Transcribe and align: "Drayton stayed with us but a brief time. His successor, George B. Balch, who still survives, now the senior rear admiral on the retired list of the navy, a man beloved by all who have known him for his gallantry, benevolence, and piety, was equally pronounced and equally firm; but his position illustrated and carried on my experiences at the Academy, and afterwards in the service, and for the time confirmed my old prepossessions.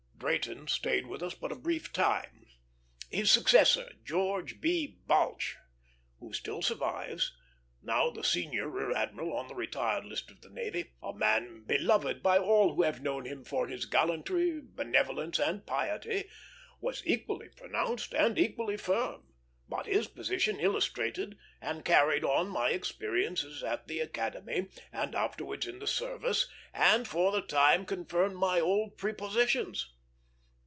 "Drayton 0.31 0.67
stayed 0.67 1.07
with 1.07 1.23
us 1.23 1.33
but 1.33 1.51
a 1.51 1.55
brief 1.55 1.91
time. 1.91 2.45
His 3.09 3.31
successor, 3.31 3.91
George 4.03 4.61
B. 4.61 4.99
Balch, 5.07 5.55
who 6.19 6.31
still 6.31 6.61
survives, 6.61 7.35
now 7.81 8.11
the 8.11 8.23
senior 8.23 8.69
rear 8.69 8.95
admiral 8.95 9.35
on 9.35 9.47
the 9.47 9.55
retired 9.55 10.05
list 10.05 10.29
of 10.29 10.41
the 10.41 10.49
navy, 10.51 10.93
a 11.01 11.11
man 11.11 11.63
beloved 11.63 12.21
by 12.21 12.37
all 12.37 12.75
who 12.75 12.83
have 12.83 13.01
known 13.01 13.25
him 13.25 13.43
for 13.43 13.67
his 13.67 13.85
gallantry, 13.87 14.61
benevolence, 14.63 15.39
and 15.39 15.65
piety, 15.65 16.29
was 16.79 17.01
equally 17.03 17.49
pronounced 17.49 18.13
and 18.13 18.37
equally 18.37 18.77
firm; 18.77 19.25
but 19.67 19.87
his 19.87 20.07
position 20.07 20.59
illustrated 20.59 21.35
and 21.59 21.83
carried 21.83 22.23
on 22.23 22.47
my 22.47 22.69
experiences 22.69 23.63
at 23.63 23.87
the 23.87 23.99
Academy, 23.99 24.67
and 24.93 25.15
afterwards 25.15 25.65
in 25.65 25.79
the 25.79 25.87
service, 25.87 26.47
and 26.75 27.07
for 27.07 27.31
the 27.31 27.41
time 27.41 27.85
confirmed 27.87 28.35
my 28.37 28.59
old 28.59 28.99
prepossessions. 28.99 29.95